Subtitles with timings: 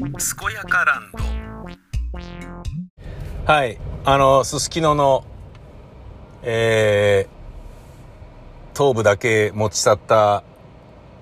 [0.00, 0.08] 健
[0.54, 1.18] やかランド
[3.44, 5.24] はいあのすすきのの
[6.42, 10.42] えー、頭部だけ持ち去った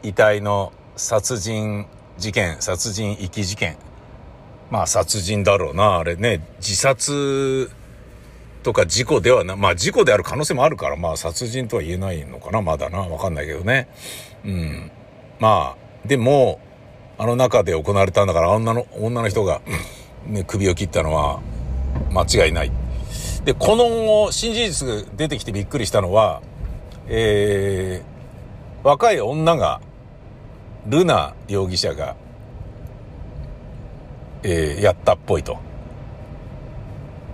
[0.05, 1.87] 遺体の殺人
[2.19, 3.77] 事件殺人遺棄事件
[4.71, 7.73] まあ殺人だろうなあれね自殺
[8.63, 13.89] とか事故ではな、まあ事故である可能性もあるから、まあ殺人とは言えないのかな、まだな、わかんないけどね。
[14.45, 14.91] うん。
[15.39, 16.61] まあ、でも、
[17.19, 19.61] あの中で行われたんだから、女の、女の人が、
[20.25, 21.41] ね、首を切ったのは、
[22.13, 22.71] 間違いない。
[23.45, 26.43] で、この新事実出てきてびっくりしたのは、
[27.09, 29.81] えー、若い女が、
[30.87, 32.15] ルナ容疑者が、
[34.45, 35.59] えー、やったっぽいと。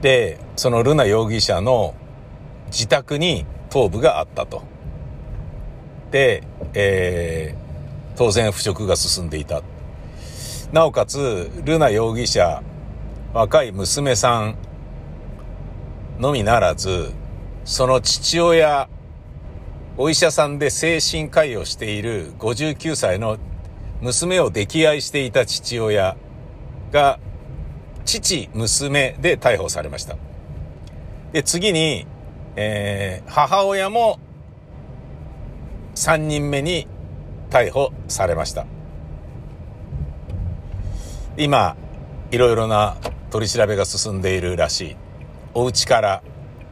[0.01, 1.95] で、そのルナ容疑者の
[2.69, 4.63] 自宅に頭部があったと。
[6.11, 9.63] で、えー、当然腐食が進んでいた。
[10.75, 12.61] なおかつ、ルナ容疑者、
[13.33, 14.57] 若い娘さん
[16.19, 17.13] のみならず、
[17.65, 18.89] その父親、
[19.97, 23.39] お医者さんで精神科医をしている59歳の
[24.01, 26.17] 娘を溺愛していた父親
[26.91, 27.21] が
[28.05, 30.17] 父、娘で逮捕されました。
[31.31, 32.05] で、次に、
[32.57, 34.19] えー、母親も
[35.95, 36.89] 3人目に
[37.51, 38.74] 逮捕されました。
[41.37, 41.77] 今、
[42.31, 42.97] いろいろな
[43.31, 44.97] 取り調べが進んでいるらしい。
[45.53, 46.23] お家から、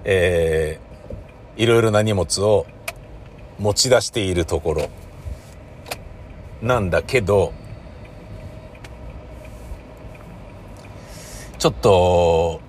[0.04, 2.66] えー、いろいろな荷物を
[3.58, 4.88] 持ち出しているところ
[6.62, 7.52] なんだけど、
[11.58, 12.60] ちょっと、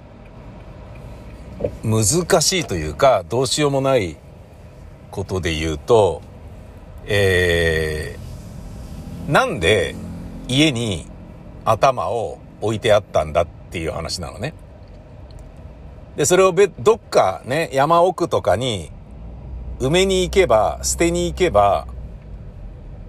[1.84, 4.18] 難しいというか、どうしようもない
[5.12, 6.24] ことで言うと、
[7.06, 9.94] えー、なんで
[10.48, 11.13] 家に
[11.66, 14.54] 頭を置いてあったんだっていう話なのね。
[16.16, 18.92] で、それをべ、どっかね、山奥とかに
[19.80, 21.88] 埋めに行けば、捨てに行けば、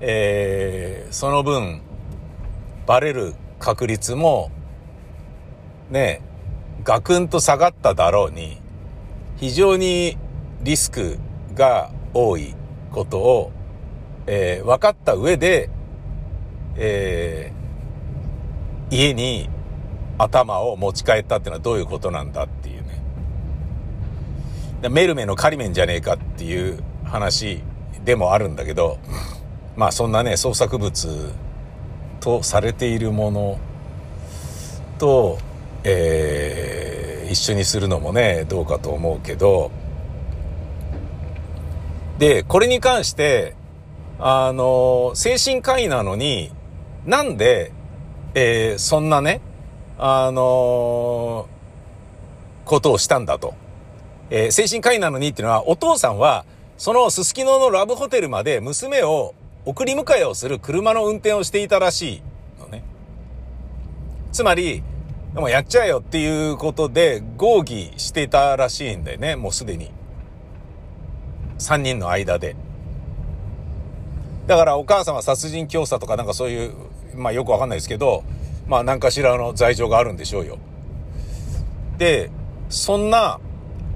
[0.01, 1.83] えー、その分、
[2.87, 4.51] バレる確率も
[5.91, 6.23] ね、
[6.83, 8.59] ガクンと下がっただろうに、
[9.37, 10.17] 非常に
[10.63, 11.19] リスク
[11.55, 12.55] が多い
[12.91, 13.53] ことを、
[14.27, 15.69] えー、分かった上で、
[16.77, 17.64] えー、
[18.91, 19.49] 家に
[20.19, 22.83] 頭を持ち帰ったっていうのはどういうことなんだっていう
[24.83, 24.89] ね。
[24.89, 27.63] メルメのカリメンじゃねえかっていう話
[28.05, 28.99] でもあるんだけど、
[29.77, 31.33] まあそんなね、創作物
[32.21, 33.59] とされているもの
[34.99, 35.39] と、
[35.85, 39.71] えー、一緒にするのもね、どうかと思うけど、
[42.19, 43.55] で、これに関して、
[44.19, 46.53] あの、精神科医なのに、
[47.05, 47.73] なんで、
[48.35, 49.41] えー、そんなね、
[49.99, 51.49] あの
[52.65, 53.55] ことをしたんだと。
[54.31, 56.45] えー、精神科医なのにっていうのは、お父さんは、
[56.77, 59.35] そのすすきののラブホテルまで娘を
[59.65, 62.23] 送り迎えをする車の運転をしていたらしい
[62.61, 62.83] のね。
[64.33, 64.83] つまり、
[65.35, 69.93] でもやっちゃえよっていうことで合議してたらしいんだよね、もうすでに。
[71.59, 72.57] 3人の間で。
[74.47, 76.75] だからお母さんは殺人教唆とかなんかそういう、
[77.17, 78.25] まあよくわかんないですけど、
[78.67, 80.59] まあ何かしらの罪状があるんでしょうよ。
[81.99, 82.31] で、
[82.69, 83.41] そんな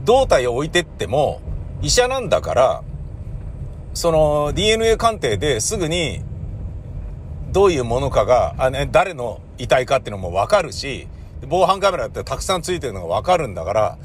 [0.05, 1.41] 胴体を置いてっても
[1.83, 2.83] 医者なんだから、
[3.95, 6.23] その DNA 鑑定ですぐに
[7.51, 11.09] どういうものかが、あね、誰の遺体かっていうのもわかるし、
[11.49, 13.99] 防犯カメラってたくさんついてるのがわかるんだから、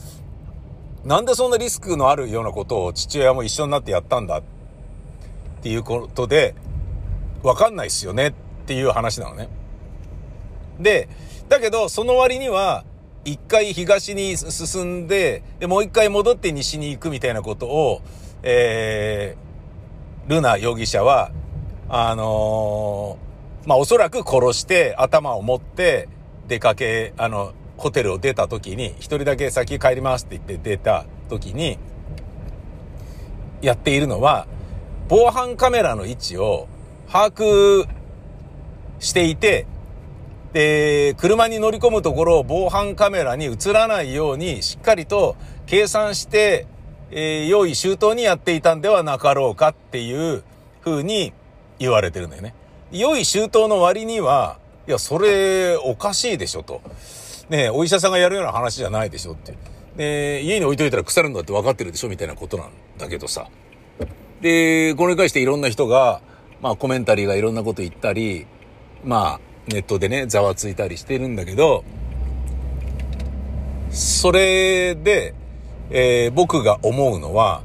[1.03, 4.43] なんでそんなリスクのあるようなことを父親も一緒になってやったんだっ
[5.61, 6.55] ていうことで、
[7.43, 9.49] わかんないっすよねっていう話なのね。
[10.79, 11.09] で、
[11.49, 12.85] だけどその割には、
[13.25, 18.01] 一回東に進んで、で、もう一回戻って西に行くみたいなことを、
[18.41, 21.31] えー、ルナ容疑者は、
[21.87, 26.09] あのー、まあ、おそらく殺して頭を持って、
[26.47, 31.77] 出かけ、あの、ホテルを出た時に、一人だけ先帰りますって言って出た時に、
[33.61, 34.47] やっているのは、
[35.07, 36.67] 防犯カメラの位置を
[37.09, 37.87] 把握
[39.03, 39.67] していて、
[40.53, 45.35] で、車に乗り込むところを防犯カメラに映らないようにしっかりと
[45.65, 46.67] 計算して、
[47.11, 50.43] えー、用意周到にやっていたんではなかろうかっていう
[50.83, 51.33] 風に
[51.79, 52.55] 言われてるんだよね。
[52.91, 54.57] 用意周到の割には、
[54.87, 56.81] いや、それ、おかしいでしょと。
[57.49, 59.53] ねお医者さんがやるような話じゃないでしょって。
[59.97, 63.47] で、家に置いといたら腐るんだって分かってるでしょみたいなことなんだけどさ。
[64.41, 66.21] で、これに関していろんな人が、
[66.61, 68.45] まあコメンタリーがいろんなこと言ったり、
[69.03, 71.83] まあ、ネットでね、ざわついたりしてるんだけど、
[73.89, 75.35] それで、
[75.89, 77.61] えー、僕が思うのは、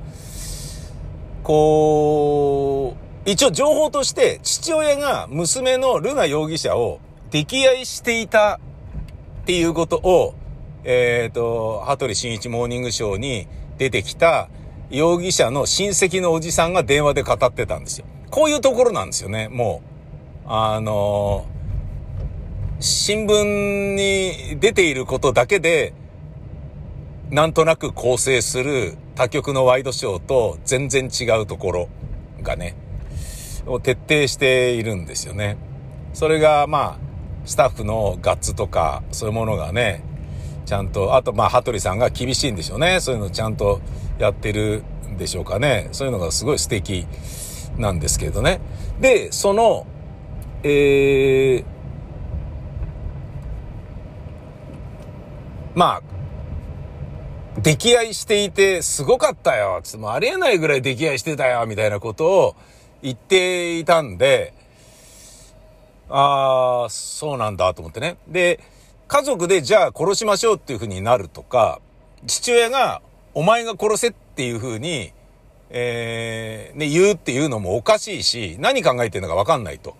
[1.42, 2.94] こ
[3.24, 7.00] う、一応情報として父親が娘のルナ容疑者を
[7.30, 8.60] 溺愛していた
[9.42, 10.34] っていうことを、
[10.84, 13.46] えっ、ー、と、羽鳥慎一モーニングショーに
[13.78, 14.48] 出てきた
[14.90, 18.06] 容疑者の親戚のおじさんが電話で語ってたんですよ。
[18.30, 19.97] こういうところなんですよね、もう。
[20.50, 21.46] あの
[22.80, 25.92] 新聞に出ていることだけで、
[27.28, 31.88] なんとなく構成する他局のワイドショーと全然違うところ
[32.40, 32.76] がね、
[33.66, 35.58] を徹底しているんですよね。
[36.14, 36.98] それが、まあ、
[37.44, 40.02] スタッフのガッツとか、そういうものがね、
[40.64, 43.00] ちゃんと、あと、まあ、羽鳥さんが厳しいんでしょうね。
[43.00, 43.82] そういうのちゃんと
[44.18, 45.88] やってるんでしょうかね。
[45.92, 47.06] そういうのがすごい素敵
[47.76, 48.60] なんですけどね。
[48.98, 49.86] で、その、
[50.62, 51.64] えー、
[55.74, 56.02] まあ、
[57.60, 62.56] 溺愛していてすごかったよつもありえないぐらい溺愛してたよみたいなことを
[63.02, 64.54] 言っていたんで、
[66.08, 68.16] ああ、そうなんだと思ってね。
[68.26, 68.60] で、
[69.06, 71.80] 家族でじゃあ殺しましょうっていう風になるとか、
[72.26, 73.02] 父親が
[73.34, 75.12] お前が殺せっていう風に、
[75.70, 79.96] えー、ね、言うっていうのもおかしいし、何考えてるのかわかんないと。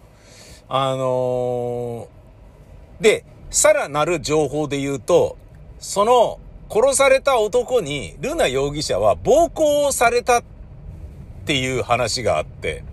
[0.68, 5.38] あのー、で、さらなる情報で言うと、
[5.78, 6.38] その
[6.70, 10.44] 殺された男にルナ容疑者は暴行をされたっ
[11.46, 12.84] ていう話があって、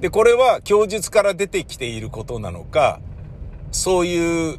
[0.00, 3.00] で、これは供述から出てきていることなのか、
[3.72, 4.58] そういう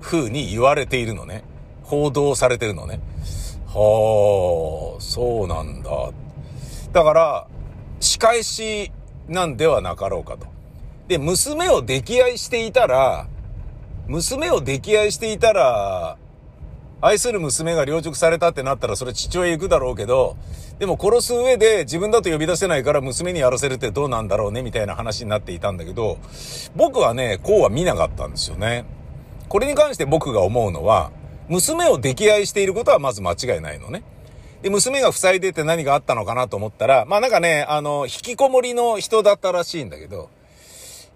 [0.00, 1.42] 風に言われているのね。
[1.82, 3.00] 報道されてるのね。
[3.66, 6.12] はあ、そうなんだ。
[6.92, 7.46] だから、
[7.98, 8.92] 仕返し
[9.28, 10.46] なんではなかろうかと。
[11.08, 13.26] で、娘を溺愛していたら、
[14.06, 16.18] 娘を溺愛していたら、
[17.00, 20.36] 愛する娘が領直されたってなったらそれ父親行くだろうけど、
[20.78, 26.18] でも殺す上で自分だと呼び出せないから娘にやらせるってどうなんだろうねみたいな話になっていたんだけど、
[26.74, 28.86] 僕はね、こうは見なかったんですよね。
[29.48, 31.12] これに関して僕が思うのは、
[31.48, 34.02] 娘を溺愛していることはまず間違いないのね。
[34.64, 40.30] で、娘が塞いでて何があったのかなと思ったら、まあなんかね、あの、引きこもりの人だったらしいんだけど、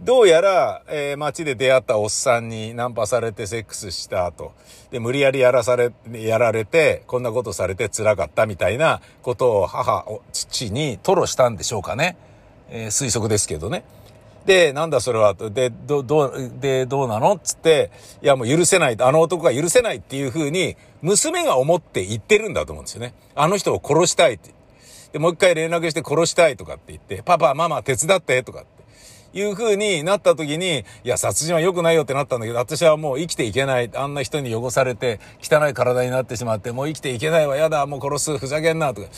[0.03, 4.53] どうやら、えー、街で出会ったおっさんにナンパされてセックスした後、
[4.91, 10.05] で、無理やりやらされ、やられて、こんなことされて辛かったみたいなことを母、
[10.35, 12.19] 父に吐露したんでしょうかね。
[12.69, 13.83] えー、推測ですけどね。
[14.49, 17.39] で、なんだそれは、で、ど、どう、で、どうなの？
[17.39, 17.91] つって、
[18.23, 23.13] いやもう許せない、あの男が許せないっていうふうに、娘が思って言ってるんだと思うんですよね。
[23.35, 24.55] あの人を殺したいって。
[25.13, 28.78] で、もう一回連絡して殺したいとかって言って、パパ、ママ手伝ってとかって。
[29.33, 33.91] いう風になった時に、いや、殺人は良くないよってなったんだけど、私はもう生きていけない。
[33.95, 39.09] あんな人に汚されて、汚い体になってしまって、もう生きていけないわ、やだ、もう殺す、ふざけんな、とか、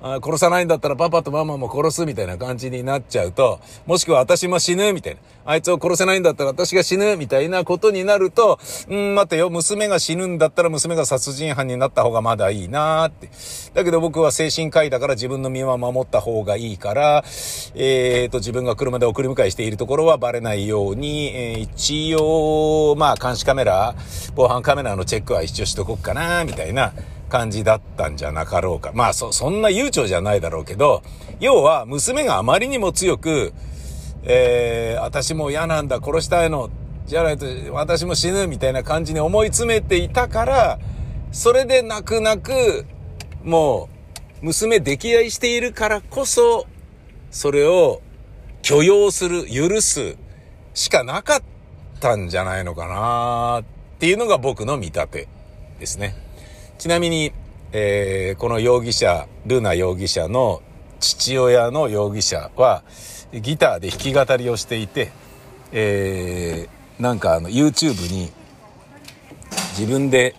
[0.00, 5.20] あ殺さないんだったらパパとママも殺す、みたいな感じになっちゃうと、もしくは私も死ぬ、みたいな。
[5.44, 13.30] あいつを殺せないんだったら私が死ぬ、みたいなことになると、うん、待てよ、娘が死ぬんだったら娘が殺人犯になった方がまだいいなって。
[13.74, 17.24] だけど僕は精神科医だから自分の身は守った方がいいから、
[17.74, 23.96] えーと、自分が車で送り迎えしてているところはバレないように、えー、一応、まあ、監視カメラ、
[24.36, 26.92] 防犯カメラのチェックは一応しとこっかな、みたいな
[27.28, 28.92] 感じだったんじゃなかろうか。
[28.94, 31.02] まあ、そ、そんな悠長じゃないだろうけど、
[31.40, 33.52] 要は、娘があまりにも強く、
[34.22, 36.70] えー、私も嫌なんだ、殺したいの、
[37.06, 40.78] じゃないと私も死ぬ、みたいな感じに思い詰めていたから、
[41.32, 42.86] それで泣く泣く、
[43.42, 43.88] も
[44.40, 46.66] う、娘溺愛しているからこそ、
[47.32, 48.02] それを
[48.68, 50.18] 許容する、許す
[50.74, 51.42] しかなかっ
[52.00, 53.64] たんじゃないのかなっ
[53.98, 55.28] ていうのが僕の見立て
[55.80, 56.14] ですね。
[56.76, 57.32] ちなみに、
[57.72, 60.60] えー、この容疑者、ルナ容疑者の
[61.00, 62.82] 父親の容疑者は、
[63.32, 65.12] ギターで弾き語りをしていて、
[65.72, 68.30] えー、なんかあの YouTube に
[69.78, 70.34] 自分で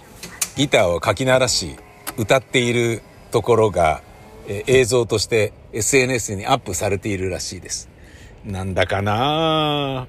[0.56, 1.78] ギターをかき鳴らし
[2.16, 4.04] 歌っているところが、
[4.48, 7.89] えー、映像として SNS にアップされているらしいです。
[8.46, 10.08] なんだかな？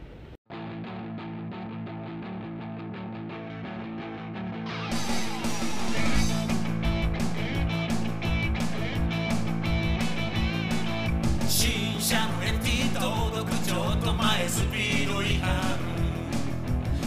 [11.49, 15.78] 新車の MT 登録ちょっと前スピード違反。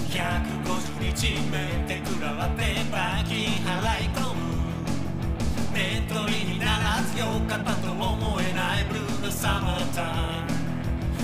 [0.09, 2.61] 150日目で食らわって
[2.91, 4.41] 罰金払い込む。
[5.73, 10.05] ネットにならずよかったと思えないブルーのサマータイ
[10.47, 10.52] ム。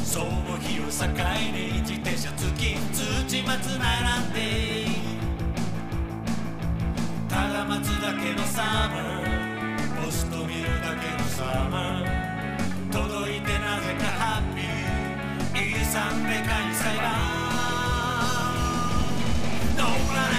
[0.09, 0.25] その
[0.57, 1.05] 日を境
[1.53, 4.39] に自転車付き土松並んで
[7.29, 17.05] ただ待つだけのサマーポスト見るだけのサマー届いてなぜかハッピーいいさんでかい裁判
[19.77, 19.83] 乗
[20.15, 20.29] ら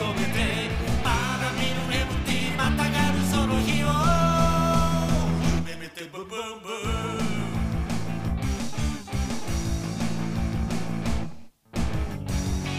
[0.00, 0.40] に押し込めて
[1.04, 3.86] まだ見ぬ MT またがるその日を
[5.66, 7.28] 夢見てブブンブン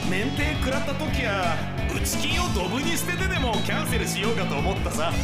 [0.10, 1.56] 免停食らった時は
[1.96, 5.12] 内金をドブに捨ててでもキャンセルしようかと思ったさ。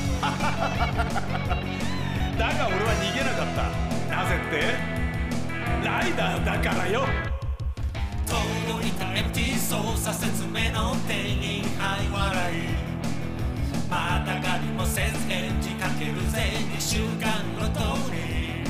[2.38, 3.64] だが俺は逃げなかった。
[4.16, 4.76] なぜって？
[5.84, 7.08] ライダーだからよ。
[8.28, 11.57] 届いた MT 操作説明の店員はい笑い
[13.90, 17.80] またがりもせずエンジかけるぜ2週間ごと
[18.12, 18.66] に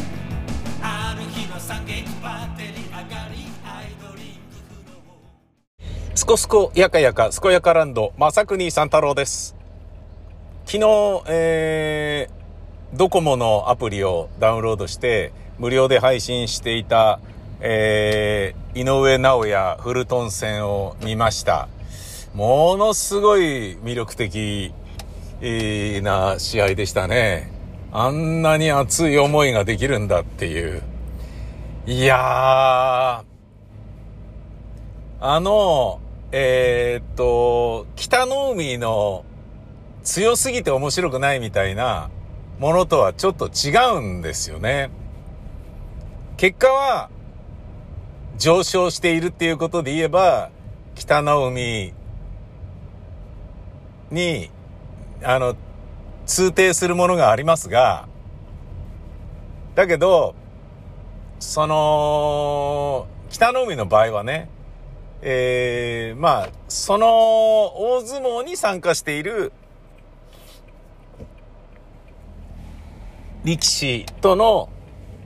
[0.82, 9.56] ある日の惨劇バッテリー上がりアイドリングフローすこすこやかやか、すこやかランド、まさくにさん太郎です。
[10.66, 17.20] 昨日、えー、ドコモのアプリをダウンロードして、無料で配信していた、
[17.60, 21.70] えー、井上直也フルトン戦を見ました。
[22.36, 24.74] ものすごい魅力的
[25.42, 27.52] えーな試合でしたね。
[27.92, 30.82] あんなに熱い思いができるんだっていう。
[31.86, 33.24] いやー、
[35.20, 36.00] あの、
[36.32, 39.24] えーっと、北の海の
[40.04, 42.10] 強すぎて面白くないみたいな
[42.60, 44.90] ものとはちょっと違うんですよね。
[46.36, 47.10] 結果は
[48.38, 50.50] 上昇しているっていうことで言えば、
[50.96, 51.94] 北の海
[54.12, 54.50] に、
[55.24, 55.56] あの、
[56.26, 58.08] 通底するものがありますが、
[59.76, 60.36] だけど、
[61.40, 64.50] その、北の海の場合はね、
[65.22, 69.52] えー、まあ、その大相撲に参加している
[73.44, 74.70] 力士との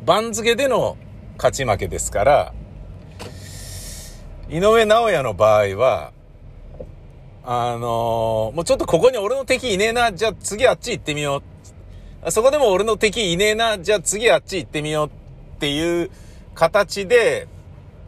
[0.06, 0.98] 番付での
[1.38, 2.54] 勝ち負けですから、
[4.50, 6.14] 井上尚弥の場合は、
[7.44, 11.42] あのーもうちょっとここに俺の敵いねえな、じゃあ次あっち行ってみよ
[12.24, 12.32] う。
[12.32, 16.12] そこでも俺の敵いねえな、じゃあ次あっち行ってみようっていう
[16.54, 17.48] 形で、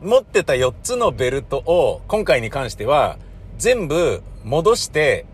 [0.01, 3.17] 持ってた4つのベルトを、今回に関しては、
[3.57, 5.25] 全部戻して、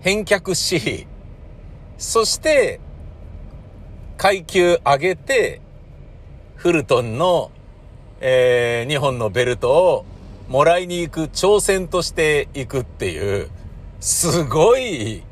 [0.00, 1.06] 返却し、
[1.98, 2.78] そして、
[4.18, 5.60] 階級上げて、
[6.54, 7.50] フルトンの、
[8.20, 10.04] えー、2本のベルトを
[10.52, 13.48] もらいに行く挑戦としていくっていう、
[14.00, 15.22] すごい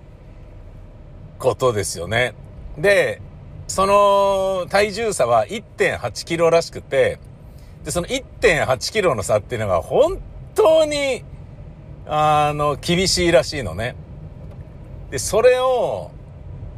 [1.38, 2.32] ことですよね。
[2.78, 3.20] で、
[3.68, 7.18] その体重差は1.8キロらしくて、
[7.84, 10.22] で、その1.8キロの差っていうのが本
[10.54, 11.22] 当に、
[12.06, 13.96] あの、厳しいらしいのね。
[15.10, 16.12] で、それを、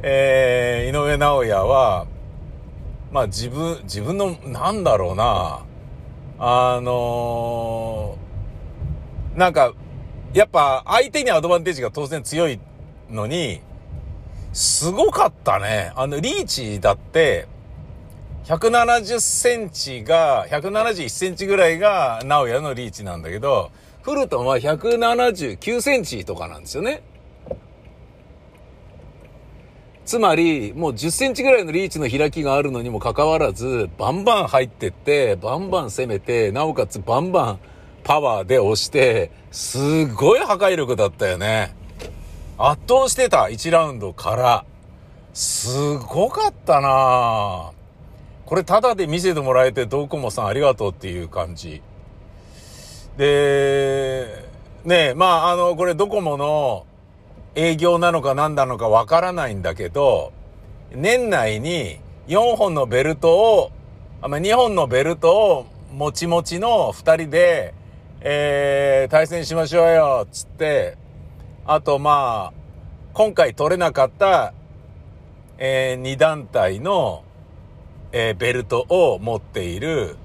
[0.01, 2.07] えー、井上尚弥は、
[3.09, 5.61] まあ自分、自分の、なんだろうな、
[6.39, 8.17] あの
[9.35, 9.73] なんか、
[10.33, 12.59] やっぱ相手にアドバンテージが当然強い
[13.09, 13.61] のに、
[14.53, 15.91] すごかったね。
[15.95, 17.47] あの、リーチだって、
[18.45, 23.71] 170センチが、171センチぐらいが直哉のリーチなんだけど、
[24.03, 27.01] フルトンは179センチとかなんですよね。
[30.05, 37.59] つまり、もう10センチぐらいのリーチの開きがあるのにもかかわらず、バンバン入ってって、バンバン攻めて、なおかつバンバン
[38.03, 41.75] パワーで押して、すごい破壊力だったよね。
[42.57, 44.65] 圧倒してた、1ラウンドから。
[45.33, 47.73] すごかったなぁ
[48.45, 51.81] これタダで見せてもらえてドコモさんありがとうっていう感じ。
[53.17, 54.27] で、
[54.85, 56.85] ね、まあ、あの、これドコモの
[57.55, 60.33] 営業なのか何なのかわからないんだけど、
[60.93, 63.71] 年内に4本のベルトを、
[64.21, 67.73] あま、2本のベルトをもちもちの2人で、
[68.25, 70.97] えー、対戦しましょうよ、つって、
[71.65, 72.53] あとまあ、
[73.13, 74.53] 今回取れなかった、
[75.57, 77.25] えー、2団体の、
[78.13, 80.15] えーベルトを持っている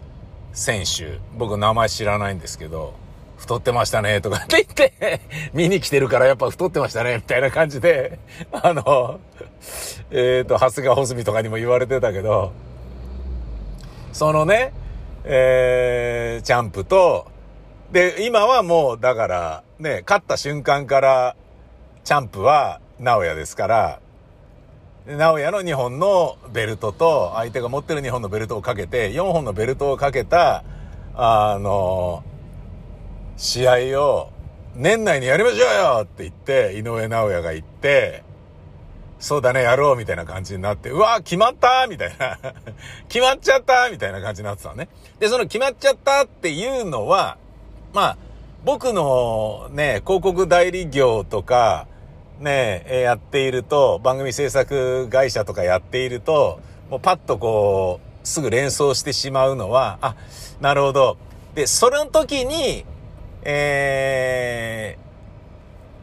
[0.53, 1.19] 選手。
[1.37, 2.95] 僕名前知らないんですけど、
[3.37, 5.21] 太ってましたね、とかって言って、
[5.53, 8.21] 見に来てるからやっぱ太ってましたね、みたいな感じで、
[8.53, 9.19] あの、
[10.13, 12.53] えっ、と、長谷川穂積とかにも言われてたけど、
[14.13, 14.73] そのね、
[15.25, 17.27] えー、チャンプと、
[17.93, 21.37] で、今はもう、だから、ね、勝った瞬間から、
[22.05, 24.01] チャンプは、直哉ですから、
[25.07, 30.65] 直哉の2本のベルトと、相手が持ってる2本のベルトをかけて、4本のベルトをかけた、
[31.15, 32.25] あの、
[33.39, 34.33] 試合を、
[34.75, 38.23] 年内にやりましょうよって言って、井上直哉が言って、
[39.19, 42.39] そうだね、やろうみたいな感じになって、うわ、決まったみたいな。
[43.09, 44.89] 決まっちゃったみたいな感じになってたのね。
[45.19, 47.39] で、その決まっちゃったっていうのは、
[47.99, 48.17] まあ、
[48.65, 51.89] 僕のね、広告代理業とか、
[52.39, 60.15] ね、えやっていると、番組制作会社とかやっていると、もうパッとこう、すぐ連想してしまうのは、あ、
[60.61, 61.17] なるほど。
[61.57, 62.85] で、その時に、
[63.43, 65.03] えー、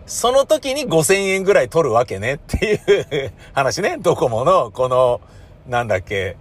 [0.06, 4.00] その時に5000円ぐらい取るわけねっていう話ね。
[4.02, 5.22] ドコモのこの、
[5.66, 6.36] なんだっけ、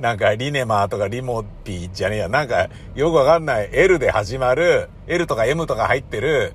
[0.00, 2.28] なんかリネマーとかリモピーじゃねえや。
[2.28, 6.54] なんかよくわかんない L で始まる、L とか M とか入ってる、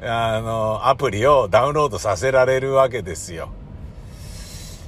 [0.00, 3.50] あの、アプリをダウンロードさせられるわけですよ。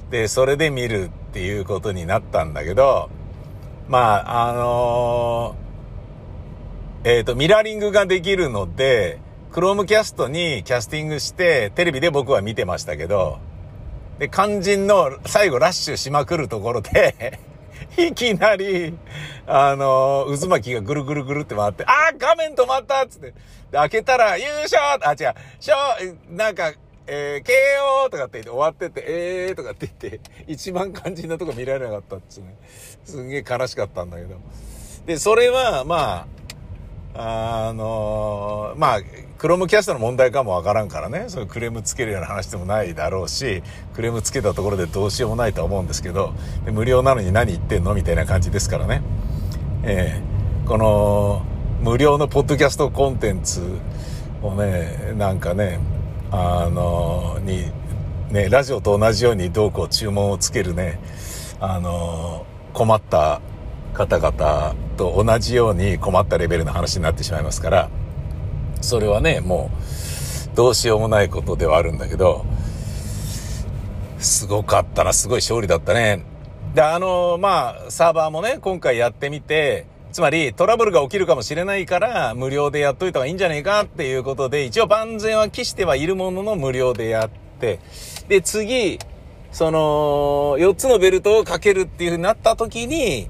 [0.09, 3.09] で、それで見るっていうことになったんだけど、
[3.87, 5.55] まあ、あの
[7.03, 9.19] えっ、と、ミラーリングができるので、
[9.51, 13.39] クロームキャストにキャスティングして、テレビで僕は見てましたけど、
[14.19, 17.39] で、肝心の最後ラッシュしまくるところで、
[17.97, 18.93] いきなり、
[19.47, 23.33] あの渦巻きがぐるぐるぐるって回って、あー画面止まったっつって、で、
[23.71, 26.73] 開けたら、優勝あ、違う、勝なんか、
[27.07, 27.47] えー、
[28.05, 32.55] KO とかって言って終わってて、えーとかって言って、一番肝心なとこ見られなかったっつうね。
[33.03, 34.35] すんげえ悲しかったんだけど。
[35.05, 36.27] で、それは、まあ
[37.15, 38.99] あ、あのまあ、
[39.37, 43.63] クロームキャストの問題かもわからんからね、そういうクレームつけるような話でもないだろうし、
[43.93, 46.33] クレームつけたところでどうしようもないとは思うんですけど、
[46.65, 49.01] で無料なのに何言ってんのみたいな感じですからね。
[49.83, 50.31] ええ
[50.67, 51.41] この、
[51.81, 53.61] 無料のポッドキャストコンテンツ
[54.43, 55.79] をね、なんかね、
[56.31, 57.65] あのに、
[58.29, 60.99] ね、ラジオと同じようにどうこう注文をつけるね、
[61.59, 63.41] あの困った
[63.93, 67.89] 方々と同じように困ったレベルの話になってしまいますから、
[68.81, 69.69] それはね、も
[70.53, 72.45] う、どうしようもないことではあるんだけど、
[74.19, 76.23] すごかったな、すごい勝利だったね。
[76.73, 87.79] で、あの、まあ、サーバーもね、今回やってみて、つまりトラブルが起きるかもしれないから、無料でやっといた方がいいんじゃねえかっていうことで、一応万全は期してはいるものの無料でやって、
[88.27, 88.99] で、次、
[89.51, 93.29] その、4つのベルトをかけるっていう風になった時に、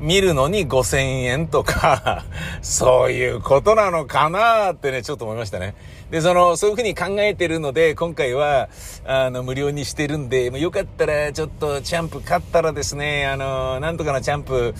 [0.00, 2.24] 見るのに5000円とか、
[2.62, 5.74] そういうことなのかなってね、ちょっと思いましたね。
[6.10, 8.68] で、その、そういうふうに考えてるので、今回は、
[9.04, 14.74] あの、無料にしてるんで、もよかったら、ちょっと、チャンプ勝ったらですね、あの、なんとかのチャンプ、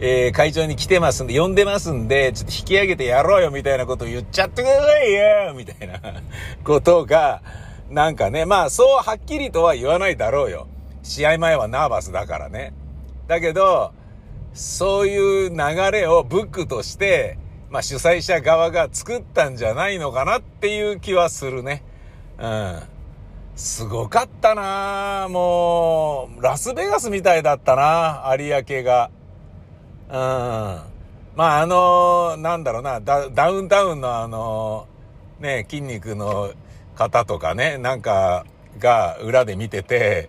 [0.00, 6.00] えー会場に来てますんで、呼んでますんで、ちょっと引き上げてやろうよ、みたいなことを言っちゃってくださいよ、みたいな
[6.64, 7.42] ことが、
[7.90, 10.68] なんかね、まあ、そうはっきりとは言わないだろうよ。
[11.02, 12.72] 試合前はナーバスだからね。
[13.26, 13.92] だけど、
[14.52, 15.56] そういう流
[15.90, 17.38] れをブックとして、
[17.70, 21.82] まあ主催者側が作ったんじゃないのかなっていう気はするね。
[22.38, 22.82] うん。
[23.54, 29.10] すごかったなもう、ラスベガスみたいだったな有明が。
[30.08, 30.14] うん。
[31.36, 34.88] まああの、なんだろうな、ダダウンタウンのあの、
[35.38, 36.52] ね、筋肉の
[36.94, 38.44] 方とかね、なんか
[38.78, 40.28] が裏で見てて、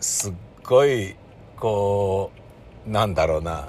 [0.00, 0.34] すっ
[0.64, 1.16] ごい、
[1.56, 2.41] こう、
[2.86, 3.68] なんだろうな、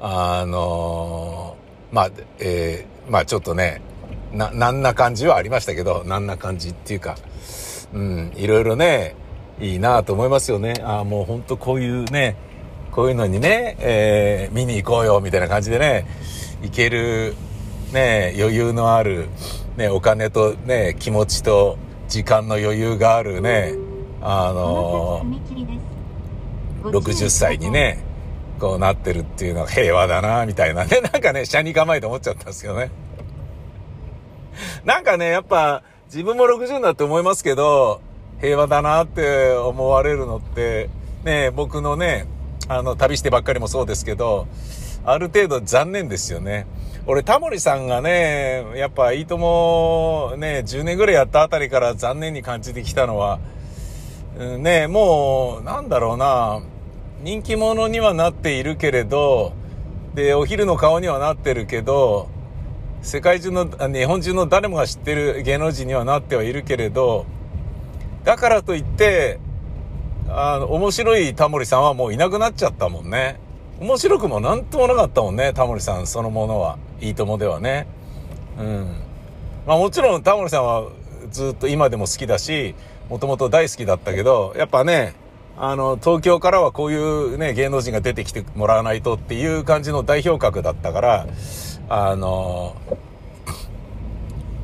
[0.00, 1.56] あの
[1.92, 3.80] まあ、えーまあちょっとね、
[4.32, 7.16] な、なんな感じはありましたけど、なんな感じっていうか、
[7.94, 9.14] うん、いろいろね、
[9.60, 10.74] いいなと思いますよね。
[10.82, 12.36] ああ、もう本当こういうね、
[12.92, 16.06] こういうのにね、えー見に行こうよ、みたいな感じでね、
[16.62, 17.34] 行ける、
[17.92, 19.28] ね、余裕のある、
[19.78, 23.74] ね、お金とね、気持ちと時間の余裕があるね、
[24.20, 25.24] あの
[26.82, 28.04] 60歳にね、
[28.58, 31.00] こうなってるっていうのは平和だな、みたいなね。
[31.12, 32.90] なんかね、車に構えて思っちゃったんですけどね。
[34.84, 38.00] なんかね、やっぱ自分も60になって思いますけど、
[38.40, 40.90] 平和だなって思われるのって、
[41.24, 42.26] ね、僕のね、
[42.68, 44.46] あの、旅してばっかりもそうですけど、
[45.04, 46.66] ある程度残念ですよね。
[47.06, 53.38] 俺、タモリさんがね、やっぱいいともね、10年ぐらいやったあたりから残念に感じてきたのは、
[54.38, 56.60] ね、もう、なんだろうな、
[57.22, 59.52] 人気者にはなっているけれど、
[60.14, 62.28] で、お昼の顔にはなってるけど、
[63.02, 67.26] 世界中の、日本中の誰もが知ってる芸能人にはなってはいるけれど、
[68.24, 69.40] だからといって、
[70.28, 73.40] あの、面白いタモリさんはもういなくなっちゃったもんね。
[73.80, 76.78] 面白くもなんともなかったもんね、タモリさんそのものは。
[77.00, 77.86] いいともではね。
[78.58, 78.96] うん。
[79.66, 80.88] まあもちろんタモリさんは
[81.30, 82.74] ずっと今でも好きだし、
[83.08, 85.14] もともと大好きだったけど、やっぱね、
[85.60, 91.26] あの、東京からはこういうね、芸能人が出てきてもらわないとっていう感じの代表格だったから、
[91.88, 92.76] あの、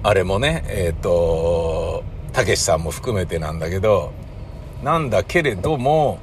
[0.05, 4.13] あれもね、えっ、と、たけしさんも含めてなんだけど、
[4.85, 6.21] なんだけれども、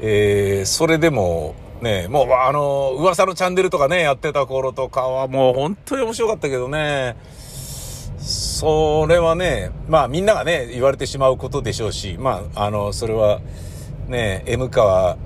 [0.00, 7.16] えーそれでも、ね、もう、あの、噂のチャンネルとかね、やってた頃とかはもう本当に面白かったけどね、
[8.26, 13.40] それはね、まあみんながね、言われてしまうことでしょうし、まあ、あの、それは
[14.08, 15.16] ね、M 川、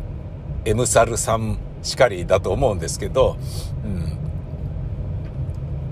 [0.66, 3.38] M サルさんしかりだと思うんですけど、
[3.84, 4.18] うん。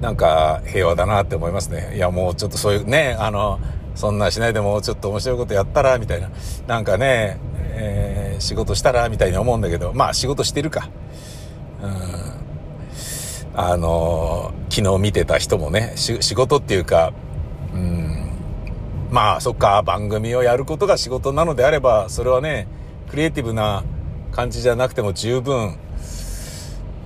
[0.03, 1.95] なんか平和だなって思いますね。
[1.97, 3.59] いやもうちょっとそういうね、あの、
[3.95, 6.29] そんなしないでもちょっと面白いことやったら、みたいな。
[6.67, 7.39] なんかね、
[7.73, 10.91] えー仕事したら、みたいに思うんだけど、まあ仕事してるか。
[11.83, 12.48] うん。
[13.61, 17.13] あの、昨日見てた人もね、仕事っていうか、
[17.75, 18.31] うん、
[19.11, 22.69] まあそっか、番組をやることが仕事なのであれば、それはね、
[23.11, 23.83] クリエイティブな
[24.31, 25.77] 感じじゃなくても十分、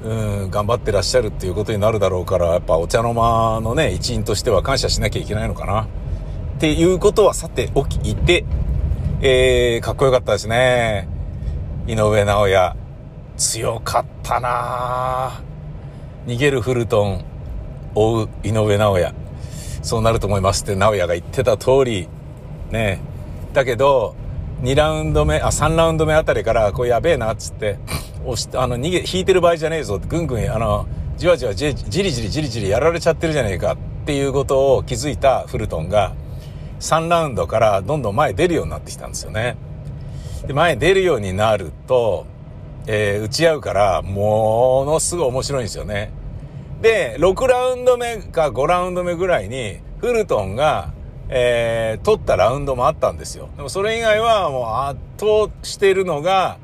[0.04, 0.14] う
[0.48, 5.84] ん、頑張ってらっしゃるっていうことになるだろうから、やっぱお茶の間のね、一員としては感謝しなきゃいけないのかな。
[5.84, 5.86] っ
[6.60, 8.44] ていうことはさておきいて、
[9.22, 11.08] えー、かっこよかったですね。
[11.86, 12.76] 井上直也。
[13.38, 15.51] 強かったな
[16.26, 17.24] 逃げるフルトン、
[17.94, 19.14] 追う井上直也。
[19.82, 22.08] そうなると思いますって直也が言ってた通り、
[22.70, 23.00] ね
[23.52, 24.14] だけど、
[24.62, 27.78] 2ラウンド目、あ、3ラウンド目あたりから、これやべえな、っつって、
[28.24, 36.14] 押して、あの、逃げ、引いてる場合じゃねえぞって、ぐんぐん、あの、じわじわじ、じりじりじりじりやられちゃってるじゃねえかっていうことを気づいたフルトンが、
[36.78, 39.56] 3ラウンドからどんどん前出るようになってきたんですよね。
[40.46, 42.26] で、前出るようになると、
[42.86, 46.12] えー打ち合うから、ものすごい面白いんですよね。
[46.80, 50.92] で、6ラウンド目か5ラウンド目ぐらいに、フルトンが、
[51.28, 53.48] えー取ったラウンドもあったんですよ。
[53.56, 56.58] でもそれ以外はもう圧倒してるのが、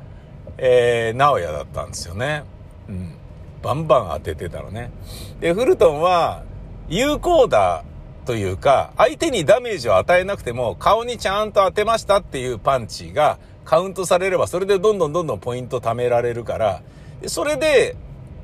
[0.57, 2.43] えー、直哉だったんですよね。
[2.89, 3.13] うん。
[3.61, 4.91] バンバン当ててたのね。
[5.39, 6.43] で、フルトンは、
[6.89, 7.83] 有効だ
[8.25, 13.37] というか、相手にダメージを与えなくても、顔にちゃんと当てましたっていうパンチが
[13.69, 16.81] カウントされれば、それでどんどんどんどんポイント貯められるから、
[17.27, 17.95] それで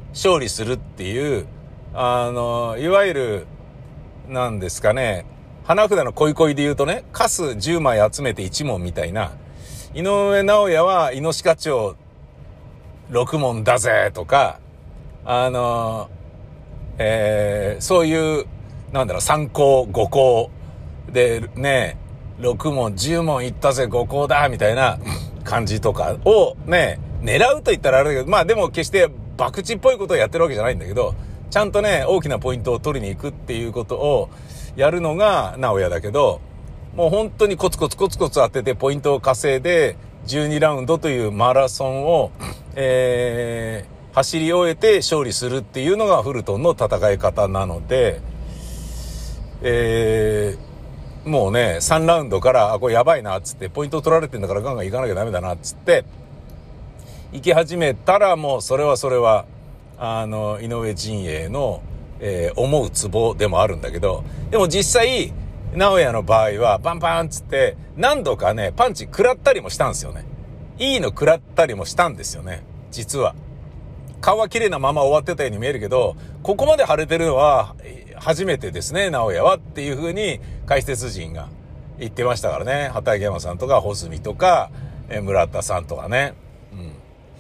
[0.10, 1.48] 勝利するっていう、
[1.96, 3.48] あの、いわゆる、
[4.30, 5.26] なんですかね、
[5.64, 9.32] 花札の恋恋で言うとね、カス10枚集めて1問みたいな、
[9.96, 11.96] 井上直也は、イノシカ町
[13.10, 14.60] 6問だぜとか、
[15.26, 16.08] あの、
[17.00, 18.46] えーそういう、
[18.92, 20.52] なんだろう、3校、5校
[21.12, 21.98] でね、
[22.40, 25.00] 6問、10問いったぜ、5校だみたいな
[25.44, 31.16] 感じとかをね、狙うと言ったらあれだけど、まあでも決して博打っぽいことをやってるわけじゃないんだけど、
[31.50, 34.30] ちゃんとね、大きなポイントを取りに行くっていうことを
[34.76, 36.42] やるのが直哉だけど、
[36.96, 42.32] もう本当にコツコツコツコツ当ててポイントを稼いで、12ラウンドというマラソンを、
[42.76, 48.22] えー走り終えて勝利するっていうのがフルトンの戦い方なので、
[49.62, 50.75] えー
[51.26, 56.06] もうね、3ラウンドから、あ、これやばいな、つって、ポイント取られてんだからガンガン行かなきゃダメだな、っつって、
[57.34, 59.46] 行き始めたらもうそれはそれは、
[59.98, 61.82] あの、井上陣営の、
[62.20, 65.34] えー思うツボでもあるんだけど、でも実際、
[65.76, 70.26] 直哉の場合は、パンパンつって、何度かね、パンチ食らったりもしたんですよね。
[70.78, 72.64] いいの食らったりもしたんですよね。
[72.92, 73.36] 実は。
[74.22, 77.76] 顔は綺麗なまま終わってたように見えるけど、ここまで腫れてるのは
[78.26, 81.48] 初めてですね、直哉はっていう風に解説陣が
[82.00, 82.90] 言ってましたからね。
[82.92, 84.72] 畑山さんとか、穂積とか、
[85.10, 86.34] え村田さんとかね。
[86.74, 86.92] うん。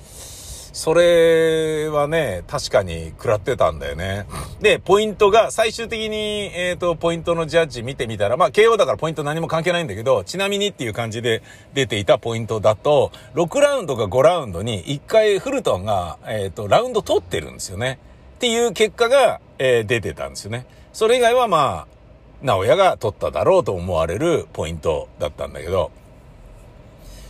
[0.04, 4.28] それはね、確かに食らってたんだよね。
[4.62, 11.41] で、ポイントが、最終的に、えっ、と、ポイントのジャッジ見てみたら、まあ、KO だからポイント何も関係ないんだけど、ちなみにっていう感じで
[11.74, 17.98] 出ていたポイントだと、6ラウンドか5ラウンドに1回フルトンが、えっ、と、ラウンド取ってるんですよね。
[18.36, 20.65] っていう結果が、えー出てたんですよね。
[20.94, 21.96] それ以外はまあ、
[22.41, 25.91] 直哉が取っただろうと思われるポイントだったんだけど、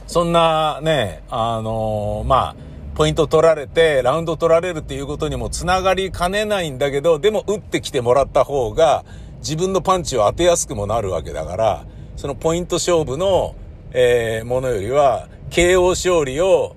[0.07, 2.55] そんなね、あのーまあ、
[2.95, 9.03] ポイント取られて、ラウンド取られるっていうことにもつながりかねないんだけど、でも打ってきてもらった方が、
[9.39, 11.85] 自分のパンチを当てやすくもなるわけだから、
[12.15, 13.55] そのポイント勝負の、
[13.91, 16.75] えーものよりは、KO 勝利を、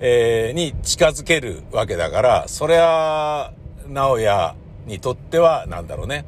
[0.00, 3.52] えーに近づけるわけだから、そりゃ、
[3.88, 4.54] 直哉
[4.86, 6.24] にとっては、なんだろうね。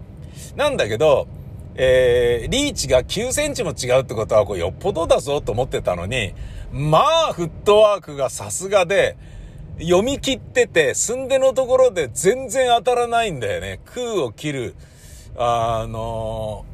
[0.56, 1.26] なんだけど、
[1.74, 6.34] えー、リーチが9センチも違うってことは、これよっぽどだぞと思ってたのに、
[6.72, 9.16] まあ、フットワークがさすがで、
[9.80, 13.80] 読み切ってて、寸出のところで全然当たらないんだよね。
[13.86, 14.74] 空を切る、
[15.36, 16.66] あの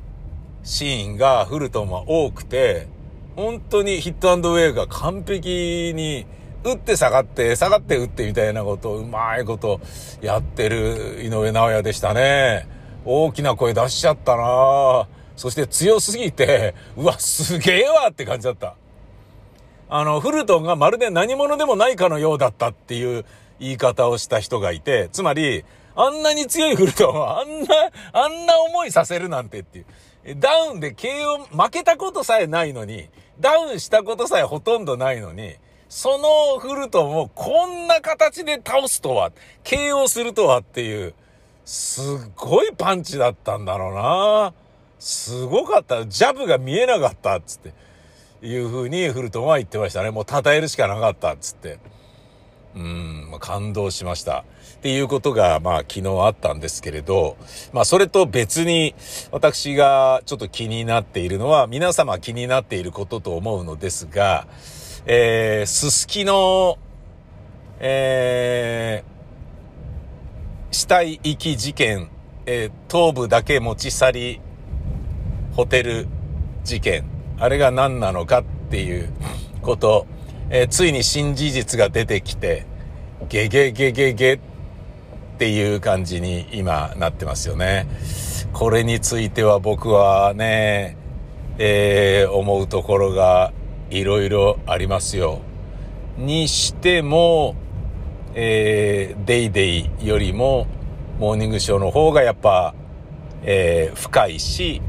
[0.64, 2.88] シーンがフルトンは多くて、
[3.36, 6.26] 本当にヒットウェイが完璧に、
[6.64, 9.80] 打って下がって、下がって打ってみたいなことをうまいこと
[10.20, 12.68] やってる井上直也でしたね。
[13.04, 18.74] 大きな声出しちゃったなそして強すぎて、うわ、すげえわって感じだった。
[19.88, 23.24] あの、フルトンがまるで何者でもないかのようだったっていう
[23.60, 27.66] 言い方をした人がいて、つまり、あんなに強いフルトンはあんな、
[28.12, 29.86] あんな思いさせるなんてっていう。
[30.36, 33.08] ダウンで KO、負けたことさえないのに、
[33.40, 35.54] ダウンしたことさえほとんどないのに、
[35.88, 39.32] そのフルトンをこんな形で倒すとは、
[39.64, 41.14] KO するとはっていう、
[41.64, 42.04] すっ
[42.36, 44.52] ごいパンチだったんだろうな。
[44.98, 46.06] すごかった。
[46.06, 47.72] ジャブが見えなかったっつって。
[48.40, 50.10] いう風にフルトンは言ってましたね。
[50.10, 51.78] もう称えるしかなかったっつって。
[52.76, 54.44] うん、感動しました。
[54.76, 57.36] っていうことが、まあ昨日あったんですけれど、
[57.72, 58.94] まあそれと別に
[59.32, 64.46] 私がちょっと気になっているのは、皆様気になっていることと思うのですが、
[65.10, 66.76] えー、すすきの、
[67.80, 72.10] えー、死体遺棄事件、
[72.44, 74.40] えー頭部だけ持ち去り、
[75.54, 76.06] ホテル
[76.62, 77.06] 事件、
[77.38, 79.08] あれが何なのかっていう
[79.62, 80.06] こと、
[80.50, 82.66] えーついに新事実が出てきて、
[83.30, 84.38] ゲゲゲゲゲっ
[85.38, 87.86] ていう感じに今なってますよね。
[88.52, 90.98] これについては僕はね、
[91.56, 93.54] えー思うところが
[93.90, 95.40] いろいろありますよ。
[96.16, 97.54] にしても、
[98.34, 100.66] えーデイデイよりも、
[101.18, 102.74] モーニングショーの方がやっぱ、
[103.42, 104.82] えー深いし、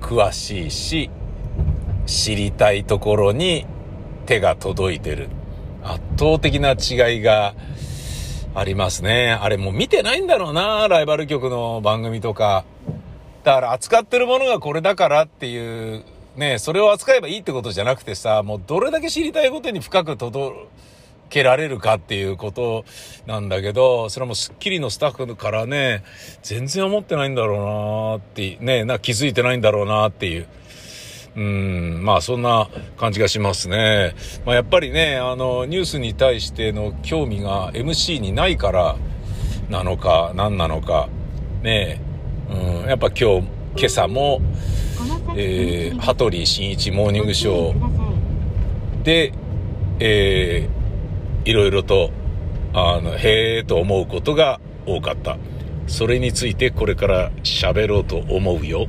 [0.00, 1.10] 詳しいし、
[2.06, 3.66] 知りたいところに
[4.26, 5.28] 手が届いてる。
[5.82, 7.54] 圧倒的な違いが
[8.54, 9.32] ありますね。
[9.32, 12.64] あれもう見てないんだろうな、ライバル局の番組とか。
[13.42, 16.04] だから扱ってるものがこれだからっていう、
[16.36, 20.54] ね、それを扱えばいいってことじゃなくてさ、もうどれだけ知りたいことに深く届
[21.30, 22.84] けられるかっていうこと
[23.26, 26.02] なんだけど、それはもうスッキリのスタッフからね、
[26.42, 30.46] 全然思ってないんだろうなって、ね、な気づいてないんだろうなっていう。
[31.36, 34.14] うん、まあそんな感じがしますね。
[34.46, 38.96] まあやっぱりね、あの、ニュースに対しての興味が MC にないから
[39.68, 41.08] なのか、何なのか、
[41.62, 42.00] ね
[42.50, 44.40] うん、やっぱ今日、今朝も、
[45.36, 49.32] えー、羽鳥慎一モーニングショーで、
[49.98, 52.10] えー、いろいろと、
[52.72, 55.38] あの、へえと思うことが多かった。
[55.86, 58.86] それについてこれから喋ろうと思うよ。